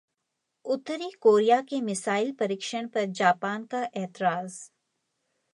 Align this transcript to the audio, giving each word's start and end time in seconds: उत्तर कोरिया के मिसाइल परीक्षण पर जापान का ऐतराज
उत्तर 0.65 1.01
कोरिया 1.21 1.59
के 1.61 1.81
मिसाइल 1.81 2.31
परीक्षण 2.39 2.87
पर 2.87 3.05
जापान 3.21 3.65
का 3.65 3.83
ऐतराज 3.95 4.59